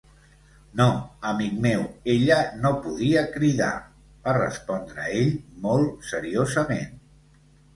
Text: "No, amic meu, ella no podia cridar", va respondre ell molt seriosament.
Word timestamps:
"No, 0.79 0.85
amic 1.31 1.59
meu, 1.65 1.83
ella 2.13 2.37
no 2.63 2.71
podia 2.87 3.23
cridar", 3.37 3.69
va 4.25 4.35
respondre 4.39 5.07
ell 5.21 5.31
molt 5.67 6.11
seriosament. 6.15 6.99